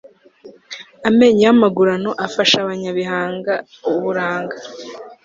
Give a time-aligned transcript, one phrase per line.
[1.07, 3.53] amenyo y'amagurano afasha abanyabihanga
[3.89, 4.55] uburanga